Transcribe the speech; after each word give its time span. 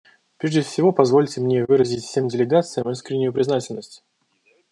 Прежде 0.37 0.63
всего 0.63 0.91
позвольте 0.91 1.41
мне 1.41 1.63
выразить 1.63 2.03
всем 2.03 2.27
делегациям 2.27 2.89
искреннюю 2.89 3.31
признательность. 3.31 4.03